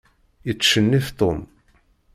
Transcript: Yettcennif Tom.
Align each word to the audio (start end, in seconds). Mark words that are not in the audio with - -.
Yettcennif 0.47 1.07
Tom. 1.19 1.39